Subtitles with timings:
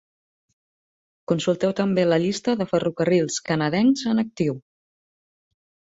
[1.31, 4.61] Consulteu també la llista de ferrocarrils canadencs en actiu.